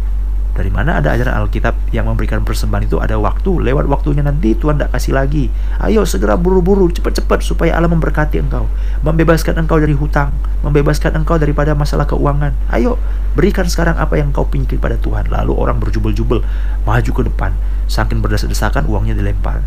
dari 0.54 0.70
mana 0.70 1.02
ada 1.02 1.10
ajaran 1.10 1.34
Alkitab 1.42 1.90
yang 1.90 2.06
memberikan 2.06 2.46
persembahan 2.46 2.86
itu 2.86 3.02
ada 3.02 3.18
waktu, 3.18 3.58
lewat 3.58 3.90
waktunya 3.90 4.22
nanti 4.22 4.54
Tuhan 4.54 4.78
tidak 4.78 4.94
kasih 4.94 5.18
lagi. 5.18 5.50
Ayo 5.82 6.06
segera 6.06 6.38
buru-buru, 6.38 6.86
cepat-cepat 6.94 7.42
supaya 7.42 7.74
Allah 7.74 7.90
memberkati 7.90 8.38
engkau, 8.38 8.70
membebaskan 9.02 9.66
engkau 9.66 9.82
dari 9.82 9.98
hutang, 9.98 10.30
membebaskan 10.62 11.18
engkau 11.18 11.42
daripada 11.42 11.74
masalah 11.74 12.06
keuangan. 12.06 12.54
Ayo, 12.70 13.02
berikan 13.34 13.66
sekarang 13.66 13.98
apa 13.98 14.14
yang 14.14 14.30
kau 14.30 14.46
pinjam 14.46 14.78
pada 14.78 14.94
Tuhan. 14.94 15.26
Lalu 15.26 15.58
orang 15.58 15.82
berjubel-jubel, 15.82 16.46
maju 16.86 17.10
ke 17.10 17.22
depan, 17.26 17.50
saking 17.90 18.22
berdesak-desakan 18.22 18.86
uangnya 18.86 19.18
dilempar. 19.18 19.58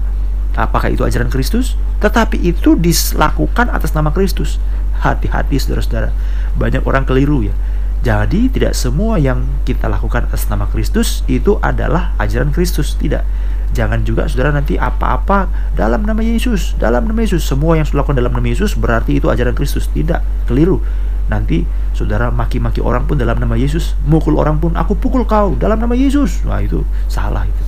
Apakah 0.55 0.87
itu 0.87 1.03
ajaran 1.03 1.27
Kristus? 1.27 1.75
Tetapi 1.99 2.41
itu 2.41 2.79
dilakukan 2.79 3.69
atas 3.69 3.91
nama 3.91 4.09
Kristus. 4.15 4.57
Hati-hati 5.03 5.61
saudara-saudara. 5.61 6.09
Banyak 6.57 6.81
orang 6.87 7.05
keliru 7.05 7.45
ya 7.45 7.53
jadi 8.05 8.47
tidak 8.53 8.73
semua 8.77 9.17
yang 9.17 9.43
kita 9.65 9.89
lakukan 9.89 10.29
atas 10.29 10.45
nama 10.47 10.69
Kristus 10.69 11.25
itu 11.25 11.57
adalah 11.59 12.13
ajaran 12.21 12.53
Kristus, 12.53 12.93
tidak. 12.95 13.25
Jangan 13.75 14.07
juga 14.07 14.31
saudara 14.31 14.55
nanti 14.55 14.79
apa-apa 14.79 15.51
dalam 15.75 16.07
nama 16.07 16.23
Yesus, 16.23 16.77
dalam 16.79 17.03
nama 17.03 17.19
Yesus. 17.25 17.43
Semua 17.43 17.75
yang 17.75 17.83
sudah 17.83 18.05
lakukan 18.05 18.21
dalam 18.21 18.31
nama 18.31 18.47
Yesus 18.47 18.77
berarti 18.79 19.19
itu 19.19 19.27
ajaran 19.27 19.57
Kristus, 19.57 19.91
tidak. 19.91 20.23
Keliru. 20.47 20.79
Nanti 21.27 21.67
saudara 21.91 22.31
maki-maki 22.31 22.79
orang 22.79 23.03
pun 23.03 23.19
dalam 23.19 23.35
nama 23.35 23.59
Yesus, 23.59 23.97
mukul 24.07 24.39
orang 24.39 24.63
pun 24.63 24.71
aku 24.79 24.95
pukul 24.95 25.27
kau 25.27 25.57
dalam 25.59 25.75
nama 25.75 25.91
Yesus. 25.91 26.47
Wah 26.47 26.63
itu 26.63 26.87
salah 27.11 27.43
itu. 27.43 27.63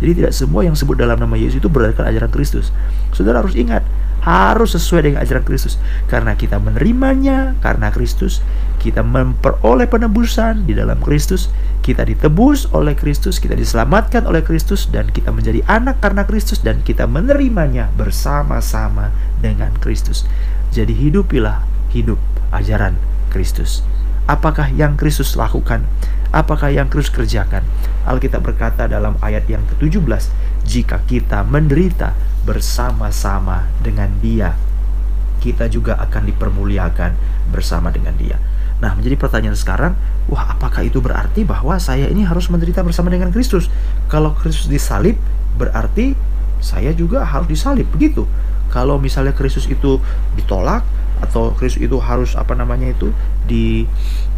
Jadi 0.00 0.12
tidak 0.24 0.32
semua 0.32 0.64
yang 0.64 0.74
sebut 0.74 0.96
dalam 0.96 1.20
nama 1.20 1.36
Yesus 1.36 1.60
itu 1.60 1.68
berarti 1.68 2.00
ajaran 2.00 2.32
Kristus. 2.32 2.72
Saudara 3.12 3.44
harus 3.44 3.52
ingat, 3.52 3.84
harus 4.24 4.72
sesuai 4.72 5.04
dengan 5.04 5.20
ajaran 5.20 5.44
Kristus. 5.44 5.76
Karena 6.08 6.32
kita 6.34 6.56
menerimanya 6.56 7.54
karena 7.60 7.92
Kristus 7.92 8.40
kita 8.80 9.04
memperoleh 9.04 9.88
penebusan 9.88 10.64
di 10.68 10.76
dalam 10.76 11.00
Kristus 11.00 11.52
kita 11.84 12.04
ditebus 12.08 12.72
oleh 12.72 12.96
Kristus 12.96 13.36
kita 13.36 13.52
diselamatkan 13.52 14.24
oleh 14.24 14.40
Kristus 14.40 14.88
dan 14.88 15.12
kita 15.12 15.28
menjadi 15.28 15.60
anak 15.68 16.00
karena 16.00 16.24
Kristus 16.24 16.64
dan 16.64 16.80
kita 16.80 17.04
menerimanya 17.04 17.92
bersama-sama 18.00 19.12
dengan 19.44 19.76
Kristus. 19.76 20.24
Jadi 20.72 20.96
hidupilah 20.96 21.60
hidup 21.92 22.16
ajaran 22.56 22.96
Kristus. 23.28 23.84
Apakah 24.24 24.72
yang 24.72 24.96
Kristus 24.96 25.36
lakukan? 25.36 25.84
Apakah 26.32 26.72
yang 26.72 26.88
Kristus 26.88 27.12
kerjakan? 27.12 27.60
Alkitab 28.08 28.40
berkata 28.40 28.88
dalam 28.88 29.20
ayat 29.20 29.44
yang 29.44 29.60
ke-17 29.76 30.32
jika 30.64 31.04
kita 31.04 31.44
menderita 31.44 32.16
bersama-sama 32.44 33.66
dengan 33.80 34.12
Dia, 34.20 34.52
kita 35.40 35.68
juga 35.68 35.96
akan 36.00 36.28
dipermuliakan 36.28 37.16
bersama 37.52 37.88
dengan 37.92 38.16
Dia. 38.16 38.36
Nah, 38.84 38.92
menjadi 38.92 39.16
pertanyaan 39.16 39.56
sekarang, 39.56 39.92
wah, 40.28 40.52
apakah 40.52 40.84
itu 40.84 41.00
berarti 41.00 41.44
bahwa 41.44 41.80
saya 41.80 42.04
ini 42.08 42.24
harus 42.24 42.52
menderita 42.52 42.84
bersama 42.84 43.08
dengan 43.08 43.32
Kristus? 43.32 43.72
Kalau 44.12 44.36
Kristus 44.36 44.68
disalib, 44.68 45.16
berarti 45.56 46.12
saya 46.60 46.92
juga 46.92 47.24
harus 47.24 47.48
disalib, 47.48 47.88
begitu. 47.92 48.28
Kalau 48.68 49.00
misalnya 49.00 49.32
Kristus 49.32 49.64
itu 49.70 50.00
ditolak 50.34 50.84
atau 51.22 51.54
Kristus 51.56 51.80
itu 51.80 51.96
harus 52.02 52.34
apa 52.34 52.52
namanya 52.52 52.90
itu 52.90 53.14
di 53.46 53.86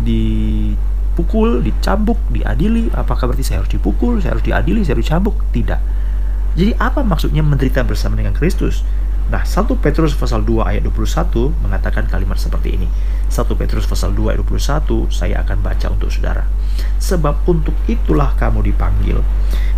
dipukul, 0.05 1.65
dicambuk, 1.65 2.21
diadili, 2.29 2.93
apakah 2.93 3.33
berarti 3.33 3.47
saya 3.47 3.65
harus 3.65 3.73
dipukul, 3.73 4.21
saya 4.21 4.37
harus 4.37 4.45
diadili, 4.45 4.85
saya 4.85 4.99
harus 4.99 5.09
dicambuk? 5.09 5.37
Tidak. 5.57 5.81
Jadi 6.57 6.73
apa 6.81 7.05
maksudnya 7.05 7.45
menderita 7.45 7.85
bersama 7.85 8.17
dengan 8.17 8.33
Kristus? 8.33 8.81
Nah, 9.29 9.45
1 9.45 9.77
Petrus 9.83 10.17
pasal 10.17 10.41
2 10.41 10.65
ayat 10.65 10.83
21 10.89 11.53
mengatakan 11.61 12.09
kalimat 12.09 12.41
seperti 12.41 12.81
ini. 12.81 12.89
1 13.29 13.45
Petrus 13.61 13.85
pasal 13.85 14.17
2 14.17 14.33
ayat 14.33 14.41
21 14.41 15.13
saya 15.13 15.45
akan 15.45 15.59
baca 15.61 15.87
untuk 15.93 16.09
saudara. 16.09 16.49
Sebab 16.97 17.45
untuk 17.45 17.77
itulah 17.85 18.33
kamu 18.41 18.73
dipanggil. 18.73 19.21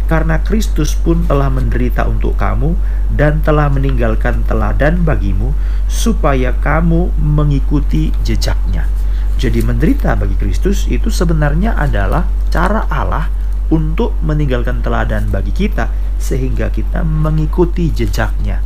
Karena 0.06 0.38
Kristus 0.38 0.94
pun 0.94 1.26
telah 1.26 1.50
menderita 1.50 2.06
untuk 2.06 2.38
kamu 2.38 2.78
dan 3.11 3.42
telah 3.42 3.66
meninggalkan 3.73 4.47
teladan 4.47 5.02
bagimu 5.02 5.56
supaya 5.90 6.54
kamu 6.62 7.11
mengikuti 7.18 8.14
jejaknya. 8.23 8.87
Jadi 9.35 9.66
menderita 9.66 10.14
bagi 10.14 10.38
Kristus 10.38 10.87
itu 10.87 11.11
sebenarnya 11.11 11.75
adalah 11.75 12.28
cara 12.54 12.87
Allah 12.87 13.38
untuk 13.68 14.16
meninggalkan 14.25 14.80
teladan 14.80 15.28
bagi 15.28 15.52
kita 15.52 15.92
sehingga 16.16 16.72
kita 16.72 17.04
mengikuti 17.04 17.92
jejaknya. 17.92 18.64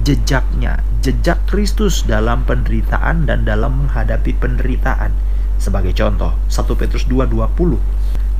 Jejaknya, 0.00 0.80
jejak 1.04 1.44
Kristus 1.46 2.02
dalam 2.08 2.42
penderitaan 2.48 3.28
dan 3.28 3.46
dalam 3.46 3.86
menghadapi 3.86 4.34
penderitaan. 4.36 5.12
Sebagai 5.60 5.92
contoh, 5.92 6.34
1 6.48 6.74
Petrus 6.74 7.04
2:20. 7.06 7.78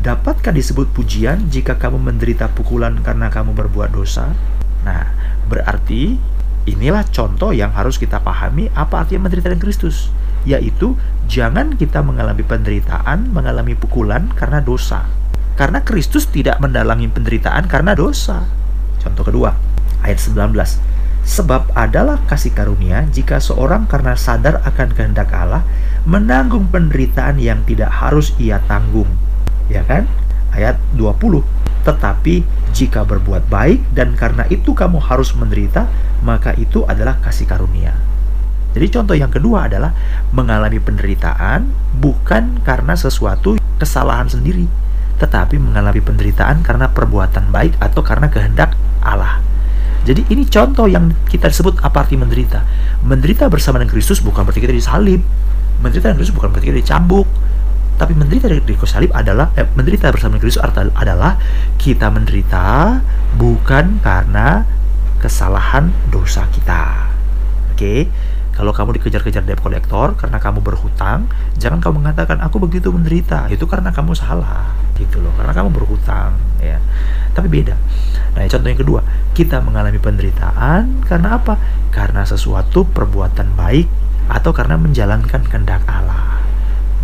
Dapatkah 0.00 0.56
disebut 0.56 0.88
pujian 0.96 1.52
jika 1.52 1.76
kamu 1.76 2.00
menderita 2.00 2.48
pukulan 2.48 2.96
karena 3.04 3.28
kamu 3.28 3.52
berbuat 3.52 3.92
dosa? 3.92 4.32
Nah, 4.80 5.12
berarti 5.44 6.16
inilah 6.64 7.04
contoh 7.12 7.52
yang 7.52 7.76
harus 7.76 8.00
kita 8.00 8.24
pahami 8.24 8.72
apa 8.72 9.04
artinya 9.04 9.28
menderita 9.28 9.52
dengan 9.52 9.60
Kristus, 9.60 10.08
yaitu 10.48 10.96
jangan 11.28 11.76
kita 11.76 12.00
mengalami 12.00 12.40
penderitaan, 12.40 13.28
mengalami 13.28 13.76
pukulan 13.76 14.32
karena 14.32 14.64
dosa 14.64 15.19
karena 15.58 15.82
Kristus 15.82 16.28
tidak 16.28 16.58
mendalangi 16.58 17.10
penderitaan 17.10 17.66
karena 17.66 17.96
dosa. 17.96 18.46
Contoh 19.00 19.24
kedua, 19.24 19.56
ayat 20.04 20.20
19. 20.20 20.52
Sebab 21.20 21.76
adalah 21.76 22.18
kasih 22.26 22.50
karunia 22.56 23.04
jika 23.12 23.38
seorang 23.38 23.84
karena 23.86 24.16
sadar 24.16 24.64
akan 24.64 24.88
kehendak 24.96 25.30
Allah 25.30 25.62
menanggung 26.08 26.72
penderitaan 26.72 27.36
yang 27.36 27.60
tidak 27.68 27.92
harus 27.92 28.32
ia 28.40 28.58
tanggung. 28.64 29.08
Ya 29.68 29.84
kan? 29.84 30.08
Ayat 30.50 30.80
20. 30.96 31.44
Tetapi 31.84 32.42
jika 32.72 33.04
berbuat 33.04 33.48
baik 33.48 33.92
dan 33.92 34.16
karena 34.16 34.44
itu 34.48 34.72
kamu 34.72 35.00
harus 35.00 35.32
menderita, 35.36 35.88
maka 36.24 36.56
itu 36.56 36.84
adalah 36.88 37.20
kasih 37.20 37.48
karunia. 37.48 37.96
Jadi 38.70 38.86
contoh 38.92 39.16
yang 39.18 39.32
kedua 39.32 39.66
adalah 39.66 39.90
mengalami 40.30 40.78
penderitaan 40.78 41.66
bukan 41.98 42.62
karena 42.62 42.94
sesuatu 42.94 43.58
kesalahan 43.82 44.30
sendiri, 44.30 44.70
tetapi 45.20 45.60
mengalami 45.60 46.00
penderitaan 46.00 46.64
karena 46.64 46.88
perbuatan 46.88 47.52
baik 47.52 47.76
atau 47.76 48.00
karena 48.00 48.32
kehendak 48.32 48.72
Allah. 49.04 49.44
Jadi 50.00 50.24
ini 50.32 50.48
contoh 50.48 50.88
yang 50.88 51.12
kita 51.28 51.52
sebut 51.52 51.76
apa 51.84 52.08
arti 52.08 52.16
menderita. 52.16 52.64
Menderita 53.04 53.52
bersama 53.52 53.76
dengan 53.76 53.92
Kristus 53.92 54.24
bukan 54.24 54.48
berarti 54.48 54.64
kita 54.64 54.72
disalib. 54.72 55.20
Menderita 55.84 56.08
dengan 56.08 56.18
Kristus 56.24 56.36
bukan 56.36 56.48
berarti 56.50 56.72
kita 56.72 56.80
dicambuk. 56.80 57.28
Tapi 58.00 58.16
menderita 58.16 58.48
dari 58.48 58.64
Kristus 58.64 58.96
salib 58.96 59.12
adalah 59.12 59.52
eh, 59.60 59.68
menderita 59.76 60.08
bersama 60.08 60.40
dengan 60.40 60.48
Kristus 60.48 60.64
adalah 60.96 61.36
kita 61.76 62.08
menderita 62.08 62.96
bukan 63.36 64.00
karena 64.00 64.64
kesalahan 65.20 65.92
dosa 66.08 66.48
kita. 66.48 67.12
Oke. 67.76 67.76
Okay? 67.76 68.00
Kalau 68.60 68.76
kamu 68.76 69.00
dikejar-kejar 69.00 69.40
debt 69.48 69.56
collector 69.56 70.12
karena 70.20 70.36
kamu 70.36 70.60
berhutang, 70.60 71.24
jangan 71.56 71.80
kamu 71.80 72.04
mengatakan 72.04 72.44
aku 72.44 72.60
begitu 72.60 72.92
menderita. 72.92 73.48
Itu 73.48 73.64
karena 73.64 73.88
kamu 73.88 74.12
salah, 74.12 74.76
gitu 75.00 75.16
loh. 75.16 75.32
Karena 75.32 75.56
kamu 75.56 75.72
berhutang, 75.72 76.36
ya. 76.60 76.76
Tapi 77.32 77.48
beda. 77.48 77.72
Nah, 78.36 78.44
contoh 78.44 78.68
yang 78.68 78.80
kedua, 78.84 79.00
kita 79.32 79.64
mengalami 79.64 79.96
penderitaan 79.96 81.08
karena 81.08 81.40
apa? 81.40 81.56
Karena 81.88 82.28
sesuatu 82.28 82.84
perbuatan 82.84 83.56
baik 83.56 83.88
atau 84.28 84.52
karena 84.52 84.76
menjalankan 84.76 85.40
kehendak 85.48 85.80
Allah. 85.88 86.44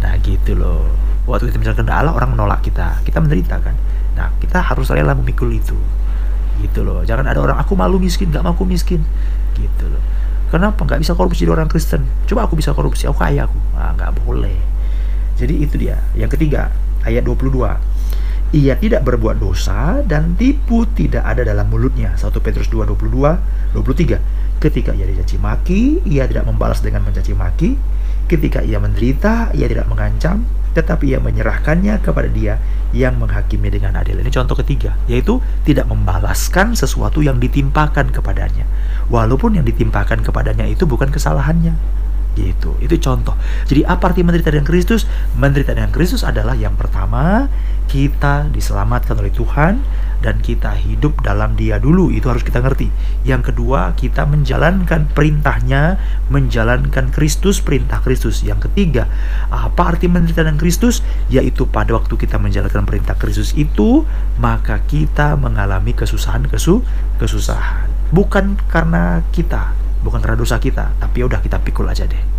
Nah, 0.05 0.13
gitu 0.21 0.61
loh. 0.61 0.93
Waktu 1.25 1.49
kita 1.49 1.57
menjalankan 1.57 1.81
kehendak 1.89 1.99
Allah, 2.05 2.13
orang 2.21 2.37
menolak 2.37 2.61
kita. 2.69 3.01
Kita 3.01 3.17
menderita 3.25 3.65
kan. 3.65 3.73
Nah, 4.13 4.29
kita 4.45 4.61
harus 4.61 4.93
rela 4.93 5.17
memikul 5.17 5.49
itu. 5.49 5.81
Gitu 6.61 6.85
loh. 6.85 7.01
Jangan 7.01 7.33
ada 7.33 7.41
orang 7.41 7.57
aku 7.57 7.73
malu 7.73 7.97
miskin, 7.97 8.29
gak 8.29 8.45
mau 8.45 8.53
aku 8.53 8.69
miskin. 8.69 9.01
Gitu 9.57 9.89
loh 9.89 10.16
Kenapa 10.47 10.87
nggak 10.87 11.03
bisa 11.03 11.13
korupsi 11.19 11.43
jadi 11.43 11.59
orang 11.59 11.67
Kristen? 11.67 12.07
Coba 12.31 12.47
aku 12.47 12.55
bisa 12.55 12.71
korupsi, 12.71 13.11
aku 13.11 13.19
kaya 13.19 13.51
aku. 13.51 13.59
Ah, 13.75 13.91
nggak 13.99 14.23
boleh. 14.23 14.55
Jadi 15.37 15.55
itu 15.59 15.75
dia. 15.75 15.99
Yang 16.15 16.39
ketiga, 16.39 16.71
ayat 17.03 17.27
22. 17.27 17.77
Ia 18.55 18.79
tidak 18.79 19.03
berbuat 19.03 19.43
dosa 19.43 20.07
dan 20.07 20.39
tipu 20.39 20.87
tidak 20.95 21.27
ada 21.27 21.43
dalam 21.43 21.67
mulutnya. 21.67 22.15
1 22.15 22.31
Petrus 22.39 22.71
2, 22.71 22.87
22, 22.95 23.75
23. 23.75 24.63
Ketika 24.63 24.95
ia 24.95 25.05
dicaci 25.05 25.37
maki, 25.37 26.07
ia 26.07 26.25
tidak 26.31 26.47
membalas 26.47 26.79
dengan 26.79 27.03
mencaci 27.03 27.35
maki. 27.35 27.71
Ketika 28.27 28.59
ia 28.63 28.83
menderita, 28.83 29.55
ia 29.55 29.71
tidak 29.71 29.87
mengancam, 29.87 30.43
tetapi 30.75 31.15
ia 31.15 31.23
menyerahkannya 31.23 32.03
kepada 32.03 32.27
dia 32.27 32.59
yang 32.91 33.17
menghakimi 33.17 33.73
dengan 33.73 33.97
adil. 33.97 34.19
Ini 34.19 34.29
contoh 34.29 34.59
ketiga, 34.59 34.99
yaitu 35.09 35.39
tidak 35.63 35.87
membalaskan 35.87 36.75
sesuatu 36.75 37.23
yang 37.23 37.39
ditimpakan 37.39 38.11
kepadanya. 38.11 38.67
Walaupun 39.09 39.57
yang 39.57 39.65
ditimpakan 39.65 40.27
kepadanya 40.27 40.67
itu 40.67 40.85
bukan 40.85 41.09
kesalahannya. 41.09 41.73
Gitu. 42.37 42.77
Itu 42.85 43.01
contoh. 43.01 43.33
Jadi 43.65 43.89
apa 43.89 44.13
arti 44.13 44.21
menderita 44.21 44.53
dengan 44.53 44.69
Kristus? 44.69 45.09
Menderita 45.39 45.73
dengan 45.73 45.89
Kristus 45.89 46.21
adalah 46.21 46.53
yang 46.53 46.77
pertama, 46.77 47.49
kita 47.89 48.53
diselamatkan 48.53 49.17
oleh 49.17 49.33
Tuhan 49.33 49.81
dan 50.25 50.41
kita 50.41 50.73
hidup 50.77 51.21
dalam 51.25 51.55
dia 51.55 51.77
dulu. 51.81 52.09
Itu 52.13 52.33
harus 52.33 52.45
kita 52.45 52.63
ngerti. 52.63 52.89
Yang 53.27 53.53
kedua 53.53 53.93
kita 53.95 54.25
menjalankan 54.25 55.11
perintahnya 55.13 56.01
menjalankan 56.33 57.13
Kristus 57.13 57.61
perintah 57.61 58.01
Kristus. 58.01 58.43
Yang 58.45 58.71
ketiga 58.71 59.09
apa 59.53 59.97
arti 59.97 60.09
menderita 60.09 60.45
dengan 60.45 60.61
Kristus? 60.61 61.01
Yaitu 61.33 61.69
pada 61.69 61.97
waktu 61.97 62.15
kita 62.17 62.37
menjalankan 62.41 62.85
perintah 62.89 63.17
Kristus 63.17 63.53
itu 63.55 64.05
maka 64.41 64.83
kita 64.85 65.35
mengalami 65.37 65.93
kesusahan 65.93 66.47
kesu 66.47 66.83
kesusahan. 67.21 67.89
Bukan 68.13 68.57
karena 68.71 69.25
kita 69.35 69.75
bukan 70.05 70.23
karena 70.23 70.39
dosa 70.39 70.63
kita 70.63 70.95
tapi 71.03 71.23
ya 71.23 71.27
udah 71.27 71.41
kita 71.43 71.59
pikul 71.63 71.89
aja 71.91 72.07
deh. 72.07 72.37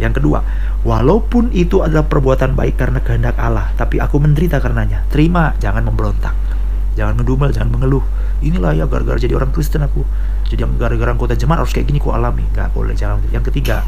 Yang 0.00 0.24
kedua, 0.24 0.40
walaupun 0.80 1.52
itu 1.52 1.84
adalah 1.84 2.08
perbuatan 2.08 2.56
baik 2.56 2.80
karena 2.80 3.04
kehendak 3.04 3.36
Allah, 3.36 3.68
tapi 3.76 4.00
aku 4.00 4.16
menderita 4.16 4.56
karenanya. 4.56 5.04
Terima, 5.12 5.52
jangan 5.60 5.84
memberontak. 5.84 6.49
Jangan 6.98 7.18
ngedumel, 7.20 7.50
jangan 7.54 7.70
mengeluh. 7.70 8.04
Inilah 8.40 8.72
ya 8.74 8.84
gara-gara 8.88 9.20
jadi 9.20 9.36
orang 9.36 9.52
Kristen 9.54 9.84
aku. 9.84 10.02
Jadi 10.50 10.66
yang 10.66 10.74
gara-gara 10.80 11.14
anggota 11.14 11.38
jemaat 11.38 11.62
harus 11.62 11.72
kayak 11.76 11.86
gini 11.90 12.02
ku 12.02 12.10
alami. 12.10 12.42
Gak 12.50 12.74
boleh, 12.74 12.96
jangan. 12.98 13.22
Yang 13.30 13.52
ketiga, 13.52 13.86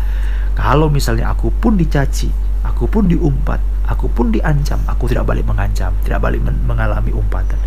kalau 0.55 0.93
misalnya 0.93 1.33
aku 1.33 1.51
pun 1.51 1.75
dicaci, 1.75 2.31
aku 2.62 2.87
pun 2.87 3.09
diumpat, 3.09 3.59
aku 3.88 4.07
pun 4.12 4.31
diancam, 4.31 4.79
aku 4.87 5.11
tidak 5.11 5.27
balik 5.27 5.49
mengancam, 5.49 5.91
tidak 6.07 6.23
balik 6.23 6.45
men 6.45 6.61
mengalami 6.69 7.11
umpatan. 7.11 7.59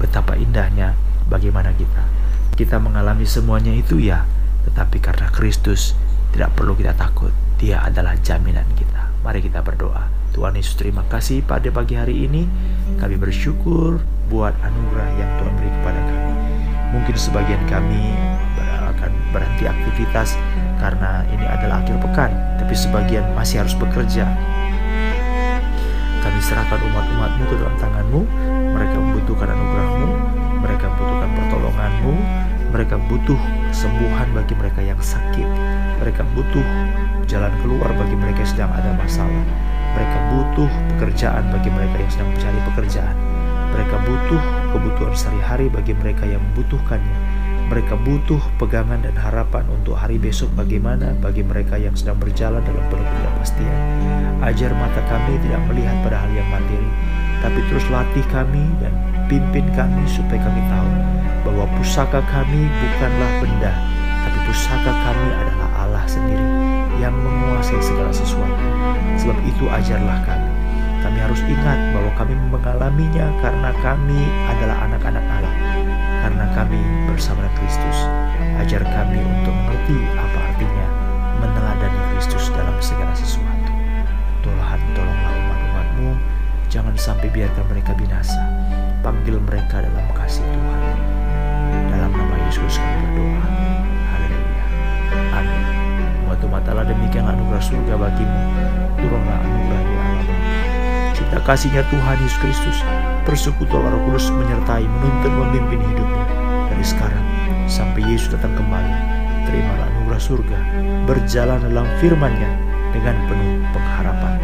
Betapa 0.00 0.38
indahnya 0.38 0.96
bagaimana 1.28 1.74
kita. 1.74 2.02
Kita 2.54 2.78
mengalami 2.78 3.26
semuanya 3.26 3.74
itu 3.74 3.98
ya, 3.98 4.22
tetapi 4.70 5.02
karena 5.02 5.26
Kristus 5.34 5.98
tidak 6.30 6.54
perlu 6.54 6.78
kita 6.78 6.94
takut. 6.94 7.34
Dia 7.58 7.82
adalah 7.82 8.14
jaminan 8.18 8.66
kita. 8.78 9.10
Mari 9.26 9.42
kita 9.42 9.62
berdoa. 9.62 10.23
Tuhan 10.34 10.58
Yesus 10.58 10.74
terima 10.74 11.06
kasih 11.06 11.46
pada 11.46 11.70
pagi 11.70 11.94
hari 11.94 12.26
ini. 12.26 12.50
Kami 12.98 13.14
bersyukur 13.14 14.02
buat 14.26 14.50
anugerah 14.66 15.08
yang 15.14 15.30
Tuhan 15.38 15.52
beri 15.54 15.70
kepada 15.70 16.00
kami. 16.02 16.34
Mungkin 16.90 17.14
sebagian 17.14 17.62
kami 17.70 18.18
akan 18.82 19.10
berhenti 19.30 19.70
aktivitas 19.70 20.34
karena 20.82 21.22
ini 21.30 21.46
adalah 21.46 21.86
akhir 21.86 22.02
pekan. 22.02 22.34
Tapi 22.58 22.74
sebagian 22.74 23.22
masih 23.38 23.62
harus 23.62 23.78
bekerja. 23.78 24.26
Kami 26.18 26.38
serahkan 26.42 26.82
umat-umatmu 26.82 27.44
ke 27.46 27.54
dalam 27.54 27.76
tanganmu. 27.78 28.20
Mereka 28.74 28.96
membutuhkan 28.98 29.48
anugerahmu. 29.54 30.08
Mereka 30.66 30.84
membutuhkan 30.90 31.30
pertolonganmu. 31.30 32.14
Mereka 32.74 32.96
butuh 33.06 33.38
kesembuhan 33.70 34.34
bagi 34.34 34.54
mereka 34.58 34.82
yang 34.82 34.98
sakit. 34.98 35.46
Mereka 36.02 36.26
butuh 36.34 36.66
jalan 37.30 37.54
keluar 37.62 37.94
bagi 37.94 38.18
mereka 38.18 38.42
yang 38.42 38.50
sedang 38.50 38.72
ada 38.74 38.90
masalah. 38.98 39.46
Mereka 39.94 40.18
butuh 40.34 40.70
pekerjaan 40.94 41.54
bagi 41.54 41.70
mereka 41.70 41.96
yang 42.02 42.10
sedang 42.10 42.30
mencari 42.34 42.60
pekerjaan. 42.74 43.16
Mereka 43.74 43.96
butuh 44.06 44.42
kebutuhan 44.74 45.14
sehari-hari 45.14 45.66
bagi 45.70 45.94
mereka 45.94 46.26
yang 46.26 46.42
membutuhkannya. 46.50 47.16
Mereka 47.64 47.94
butuh 48.04 48.42
pegangan 48.60 49.00
dan 49.00 49.16
harapan 49.16 49.64
untuk 49.72 49.96
hari 49.96 50.20
besok 50.20 50.52
bagaimana 50.52 51.16
bagi 51.22 51.40
mereka 51.40 51.80
yang 51.80 51.96
sedang 51.96 52.20
berjalan 52.20 52.60
dalam 52.60 52.84
penuh 52.92 53.06
ketidakpastian. 53.06 53.78
Ajar 54.44 54.70
mata 54.76 55.00
kami 55.08 55.40
tidak 55.40 55.62
melihat 55.72 55.96
pada 56.04 56.26
hal 56.26 56.30
yang 56.36 56.48
materi, 56.52 56.90
tapi 57.40 57.60
terus 57.72 57.86
latih 57.88 58.26
kami 58.28 58.68
dan 58.84 58.92
pimpin 59.32 59.64
kami 59.72 60.04
supaya 60.04 60.42
kami 60.44 60.60
tahu 60.68 60.90
bahwa 61.48 61.64
pusaka 61.80 62.20
kami 62.28 62.68
bukanlah 62.68 63.32
benda, 63.40 63.72
tapi 64.28 64.38
pusaka 64.44 64.92
kami 64.92 65.28
adalah 65.32 65.68
Allah 65.80 66.04
sendiri 66.04 66.83
yang 66.98 67.14
menguasai 67.14 67.80
segala 67.80 68.12
sesuatu. 68.14 68.66
Sebab 69.18 69.38
itu 69.46 69.64
ajarlah 69.66 70.18
kami. 70.26 70.50
Kami 71.04 71.18
harus 71.20 71.40
ingat 71.44 71.78
bahwa 71.92 72.10
kami 72.16 72.34
mengalaminya 72.48 73.28
karena 73.44 73.70
kami 73.84 74.20
adalah 74.48 74.88
anak-anak 74.88 75.24
Allah. 75.28 75.54
Karena 76.24 76.46
kami 76.56 76.80
bersama 77.10 77.44
Kristus. 77.60 77.98
Ajar 78.56 78.80
kami 78.86 79.20
untuk 79.20 79.52
mengerti 79.52 79.98
apa 80.16 80.38
artinya 80.48 80.86
meneladani 81.42 82.00
Kristus 82.16 82.48
dalam 82.54 82.76
segala 82.80 83.12
sesuatu. 83.12 83.72
Tuhan 84.40 84.80
tolonglah 84.96 85.32
umat-umatmu. 85.44 86.10
Jangan 86.72 86.96
sampai 86.96 87.28
biarkan 87.28 87.64
mereka 87.68 87.92
binasa. 87.92 88.40
Panggil 89.04 89.36
mereka 89.44 89.84
dalam 89.84 90.06
kasih 90.16 90.44
Tuhan. 90.48 90.83
Surga 97.74 97.94
bagimu. 97.98 98.38
Turunlah 99.02 99.38
anugerah 99.42 99.82
di 99.82 99.94
alam. 99.98 100.26
Cinta 101.14 101.38
kasihnya 101.42 101.82
Tuhan 101.90 102.16
Yesus 102.22 102.38
Kristus, 102.38 102.78
persekutuan 103.26 103.90
Roh 103.90 104.02
Kudus 104.06 104.30
menyertai, 104.30 104.86
menuntun, 104.86 105.32
memimpin 105.34 105.80
hidupmu 105.82 106.22
dari 106.70 106.84
sekarang 106.86 107.24
sampai 107.66 108.06
Yesus 108.06 108.30
datang 108.30 108.54
kembali. 108.54 108.94
Terimalah 109.44 109.86
anugerah 109.92 110.22
surga, 110.22 110.58
berjalan 111.04 111.60
dalam 111.68 111.86
firman-Nya 111.98 112.50
dengan 112.94 113.16
penuh 113.26 113.60
pengharapan 113.74 114.34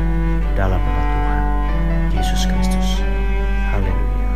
dalam 0.59 0.83
nama 0.83 1.03
Tuhan 1.07 1.41
Yesus 2.19 2.43
Kristus. 2.51 2.89
Haleluya. 3.71 4.31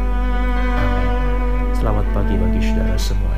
Amin. 0.79 1.09
Selamat 1.77 2.07
pagi 2.17 2.35
bagi 2.39 2.61
saudara. 2.63 2.95
Terpuji 2.97 3.34